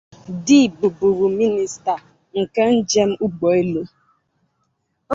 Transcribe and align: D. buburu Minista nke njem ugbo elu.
D. 0.45 0.47
buburu 0.77 1.27
Minista 1.37 1.93
nke 2.39 2.63
njem 2.75 3.09
ugbo 3.25 3.47
elu. 3.59 3.83